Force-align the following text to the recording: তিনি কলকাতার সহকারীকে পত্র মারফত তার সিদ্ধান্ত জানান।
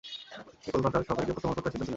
তিনি 0.61 0.71
কলকাতার 0.75 1.05
সহকারীকে 1.07 1.33
পত্র 1.35 1.45
মারফত 1.47 1.61
তার 1.63 1.71
সিদ্ধান্ত 1.71 1.77
জানান। 1.81 1.89